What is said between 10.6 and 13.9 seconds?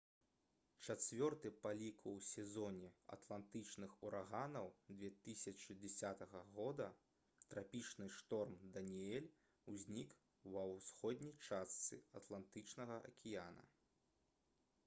ўсходняй частцы атлантычнага акіяна